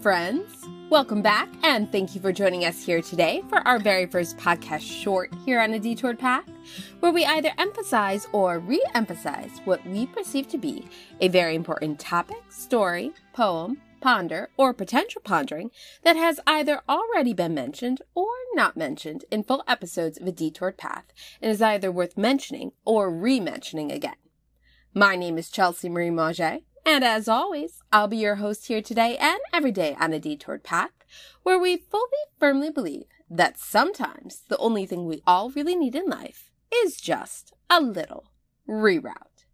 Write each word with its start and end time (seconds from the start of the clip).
friends. 0.00 0.66
Welcome 0.90 1.22
back, 1.22 1.48
and 1.62 1.90
thank 1.90 2.14
you 2.14 2.20
for 2.20 2.32
joining 2.32 2.64
us 2.64 2.84
here 2.84 3.02
today 3.02 3.42
for 3.48 3.58
our 3.66 3.78
very 3.78 4.06
first 4.06 4.36
podcast 4.36 4.82
short 4.82 5.32
here 5.44 5.60
on 5.60 5.72
A 5.74 5.78
Detoured 5.78 6.18
Path, 6.18 6.44
where 7.00 7.12
we 7.12 7.24
either 7.24 7.50
emphasize 7.58 8.26
or 8.32 8.58
re 8.58 8.82
emphasize 8.94 9.60
what 9.64 9.84
we 9.86 10.06
perceive 10.06 10.48
to 10.48 10.58
be 10.58 10.88
a 11.20 11.28
very 11.28 11.54
important 11.54 11.98
topic, 11.98 12.42
story, 12.48 13.12
poem, 13.32 13.80
ponder, 14.00 14.50
or 14.56 14.74
potential 14.74 15.22
pondering 15.24 15.70
that 16.02 16.16
has 16.16 16.40
either 16.46 16.82
already 16.88 17.32
been 17.32 17.54
mentioned 17.54 18.02
or 18.14 18.28
not 18.54 18.76
mentioned 18.76 19.24
in 19.30 19.44
full 19.44 19.64
episodes 19.66 20.20
of 20.20 20.26
A 20.26 20.32
Detoured 20.32 20.76
Path 20.76 21.06
and 21.40 21.50
is 21.50 21.62
either 21.62 21.90
worth 21.90 22.18
mentioning 22.18 22.72
or 22.84 23.10
re 23.10 23.40
mentioning 23.40 23.90
again. 23.90 24.16
My 24.94 25.16
name 25.16 25.38
is 25.38 25.48
Chelsea 25.48 25.88
Marie 25.88 26.10
Mauger, 26.10 26.58
and 26.84 27.04
as 27.04 27.28
always, 27.28 27.82
I'll 27.92 28.08
be 28.08 28.18
your 28.18 28.36
host 28.36 28.66
here 28.66 28.82
today 28.82 29.16
and 29.18 29.38
every 29.52 29.72
day 29.72 29.96
on 30.00 30.12
a 30.12 30.18
detoured 30.18 30.62
path, 30.62 30.92
where 31.42 31.58
we 31.58 31.76
fully 31.76 32.22
firmly 32.38 32.70
believe 32.70 33.04
that 33.30 33.58
sometimes 33.58 34.42
the 34.48 34.58
only 34.58 34.86
thing 34.86 35.06
we 35.06 35.22
all 35.26 35.50
really 35.50 35.74
need 35.74 35.94
in 35.94 36.06
life 36.06 36.50
is 36.72 37.00
just 37.00 37.52
a 37.70 37.80
little 37.80 38.24
reroute. 38.68 39.44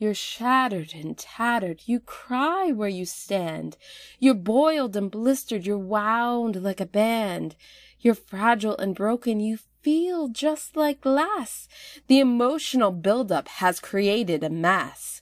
You're 0.00 0.14
shattered 0.14 0.94
and 0.94 1.16
tattered. 1.16 1.82
You 1.84 2.00
cry 2.00 2.72
where 2.72 2.88
you 2.88 3.04
stand. 3.04 3.76
You're 4.18 4.32
boiled 4.32 4.96
and 4.96 5.10
blistered. 5.10 5.66
You're 5.66 5.76
wound 5.76 6.62
like 6.62 6.80
a 6.80 6.86
band. 6.86 7.54
You're 7.98 8.14
fragile 8.14 8.78
and 8.78 8.94
broken. 8.94 9.40
You 9.40 9.58
feel 9.82 10.28
just 10.28 10.74
like 10.74 11.02
glass. 11.02 11.68
The 12.06 12.18
emotional 12.18 12.92
buildup 12.92 13.48
has 13.48 13.78
created 13.78 14.42
a 14.42 14.48
mass. 14.48 15.19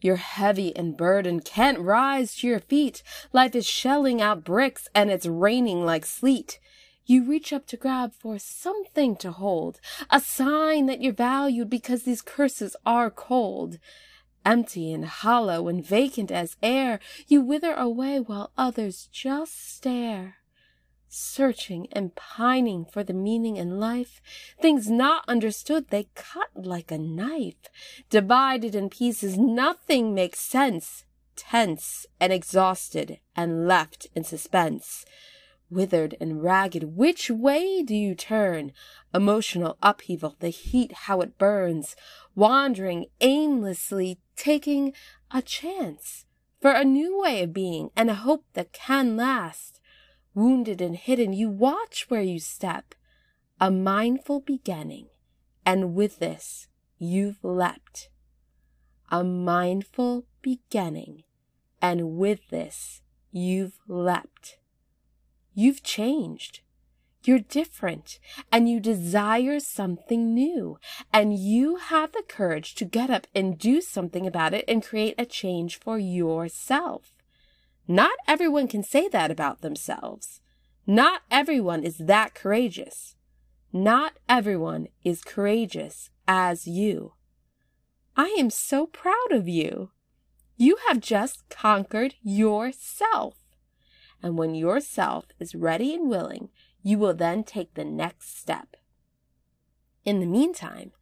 You're 0.00 0.16
heavy 0.16 0.74
and 0.74 0.96
burdened, 0.96 1.44
can't 1.44 1.78
rise 1.78 2.36
to 2.36 2.46
your 2.46 2.60
feet. 2.60 3.02
Life 3.32 3.54
is 3.54 3.66
shelling 3.66 4.20
out 4.20 4.44
bricks 4.44 4.88
and 4.94 5.10
it's 5.10 5.26
raining 5.26 5.84
like 5.84 6.06
sleet. 6.06 6.58
You 7.06 7.24
reach 7.24 7.52
up 7.52 7.66
to 7.68 7.76
grab 7.76 8.12
for 8.12 8.38
something 8.38 9.16
to 9.16 9.32
hold, 9.32 9.80
a 10.10 10.20
sign 10.20 10.86
that 10.86 11.02
you're 11.02 11.12
valued 11.12 11.68
because 11.68 12.04
these 12.04 12.22
curses 12.22 12.76
are 12.86 13.10
cold. 13.10 13.78
Empty 14.44 14.92
and 14.92 15.04
hollow 15.04 15.68
and 15.68 15.84
vacant 15.84 16.30
as 16.30 16.56
air, 16.62 16.98
you 17.26 17.42
wither 17.42 17.74
away 17.74 18.20
while 18.20 18.52
others 18.56 19.08
just 19.12 19.74
stare 19.76 20.39
searching 21.10 21.88
and 21.90 22.14
pining 22.14 22.84
for 22.84 23.02
the 23.02 23.12
meaning 23.12 23.56
in 23.56 23.80
life. 23.80 24.22
Things 24.62 24.88
not 24.88 25.24
understood, 25.28 25.88
they 25.88 26.08
cut 26.14 26.48
like 26.54 26.90
a 26.90 26.98
knife. 26.98 27.56
Divided 28.08 28.74
in 28.74 28.88
pieces, 28.88 29.36
nothing 29.36 30.14
makes 30.14 30.40
sense. 30.40 31.04
Tense 31.36 32.06
and 32.20 32.32
exhausted 32.32 33.18
and 33.34 33.66
left 33.66 34.06
in 34.14 34.22
suspense. 34.24 35.04
Withered 35.68 36.16
and 36.20 36.42
ragged, 36.42 36.96
which 36.96 37.30
way 37.30 37.82
do 37.82 37.94
you 37.94 38.14
turn? 38.14 38.72
Emotional 39.12 39.76
upheaval, 39.82 40.36
the 40.38 40.48
heat, 40.48 40.92
how 40.92 41.20
it 41.20 41.38
burns. 41.38 41.96
Wandering 42.34 43.06
aimlessly, 43.20 44.18
taking 44.36 44.92
a 45.30 45.42
chance 45.42 46.24
for 46.60 46.72
a 46.72 46.84
new 46.84 47.20
way 47.20 47.42
of 47.42 47.52
being 47.52 47.90
and 47.96 48.10
a 48.10 48.14
hope 48.14 48.44
that 48.54 48.72
can 48.72 49.16
last 49.16 49.79
wounded 50.34 50.80
and 50.80 50.96
hidden, 50.96 51.32
you 51.32 51.48
watch 51.48 52.06
where 52.08 52.22
you 52.22 52.38
step. 52.38 52.94
A 53.60 53.70
mindful 53.70 54.40
beginning, 54.40 55.08
and 55.66 55.94
with 55.94 56.18
this, 56.18 56.68
you've 56.98 57.42
leapt. 57.42 58.08
A 59.10 59.22
mindful 59.22 60.24
beginning, 60.40 61.24
and 61.82 62.16
with 62.16 62.48
this, 62.48 63.02
you've 63.30 63.78
leapt. 63.86 64.58
You've 65.54 65.82
changed. 65.82 66.60
You're 67.22 67.40
different 67.40 68.18
and 68.50 68.68
you 68.68 68.80
desire 68.80 69.60
something 69.60 70.32
new 70.32 70.78
and 71.12 71.36
you 71.38 71.76
have 71.76 72.12
the 72.12 72.24
courage 72.26 72.74
to 72.76 72.86
get 72.86 73.10
up 73.10 73.26
and 73.34 73.58
do 73.58 73.82
something 73.82 74.26
about 74.26 74.54
it 74.54 74.64
and 74.66 74.82
create 74.82 75.16
a 75.18 75.26
change 75.26 75.78
for 75.78 75.98
yourself. 75.98 77.19
Not 77.86 78.12
everyone 78.26 78.68
can 78.68 78.82
say 78.82 79.08
that 79.08 79.30
about 79.30 79.60
themselves. 79.60 80.40
Not 80.86 81.22
everyone 81.30 81.84
is 81.84 81.98
that 81.98 82.34
courageous. 82.34 83.16
Not 83.72 84.14
everyone 84.28 84.88
is 85.04 85.22
courageous 85.22 86.10
as 86.26 86.66
you. 86.66 87.14
I 88.16 88.34
am 88.38 88.50
so 88.50 88.86
proud 88.86 89.32
of 89.32 89.48
you. 89.48 89.90
You 90.56 90.76
have 90.88 91.00
just 91.00 91.48
conquered 91.48 92.14
yourself. 92.22 93.36
And 94.22 94.36
when 94.36 94.54
yourself 94.54 95.26
is 95.38 95.54
ready 95.54 95.94
and 95.94 96.10
willing, 96.10 96.50
you 96.82 96.98
will 96.98 97.14
then 97.14 97.44
take 97.44 97.74
the 97.74 97.84
next 97.84 98.38
step. 98.38 98.76
In 100.04 100.20
the 100.20 100.26
meantime, 100.26 100.92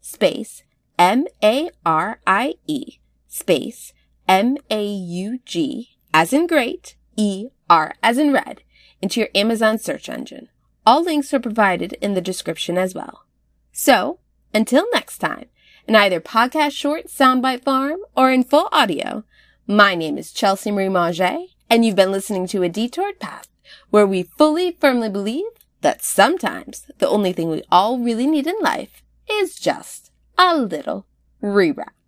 space 0.00 0.62
M-A-R-I-E 0.98 2.98
space 3.26 3.92
M-A-U-G 4.28 5.94
as 6.14 6.32
in 6.32 6.46
great, 6.46 6.96
E-R 7.16 7.94
as 8.02 8.18
in 8.18 8.32
red 8.32 8.62
into 9.02 9.20
your 9.20 9.28
Amazon 9.34 9.78
search 9.78 10.08
engine. 10.08 10.48
All 10.86 11.02
links 11.02 11.34
are 11.34 11.40
provided 11.40 11.94
in 11.94 12.14
the 12.14 12.20
description 12.20 12.78
as 12.78 12.94
well. 12.94 13.24
So, 13.72 14.20
until 14.54 14.86
next 14.92 15.18
time, 15.18 15.46
in 15.86 15.94
either 15.94 16.20
podcast 16.20 16.72
short 16.72 17.06
soundbite 17.06 17.64
form 17.64 18.00
or 18.16 18.30
in 18.30 18.42
full 18.42 18.68
audio, 18.72 19.24
my 19.66 19.94
name 19.94 20.18
is 20.18 20.32
Chelsea 20.32 20.70
Marie 20.70 20.88
Mauger, 20.88 21.38
and 21.68 21.84
you've 21.84 21.96
been 21.96 22.12
listening 22.12 22.46
to 22.48 22.62
A 22.62 22.68
Detoured 22.68 23.20
Path, 23.20 23.48
where 23.90 24.06
we 24.06 24.22
fully 24.22 24.72
firmly 24.72 25.08
believe 25.08 25.44
that 25.82 26.02
sometimes 26.02 26.90
the 26.98 27.08
only 27.08 27.32
thing 27.32 27.50
we 27.50 27.62
all 27.70 27.98
really 27.98 28.26
need 28.26 28.46
in 28.46 28.56
life 28.60 29.02
is 29.30 29.56
just 29.56 30.10
a 30.38 30.56
little 30.56 31.06
reroute. 31.42 32.03